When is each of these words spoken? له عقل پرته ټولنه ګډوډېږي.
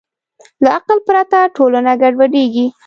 له 0.63 0.69
عقل 0.77 0.97
پرته 1.07 1.39
ټولنه 1.55 1.91
ګډوډېږي. 2.01 2.65